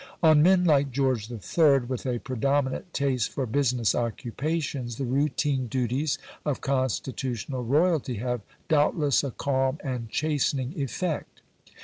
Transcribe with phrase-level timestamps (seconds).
[0.23, 6.17] On men like George III., with a predominant taste for business occupations, the routine duties
[6.43, 11.41] of constitutional royalty have doubtless a calm and chastening effect.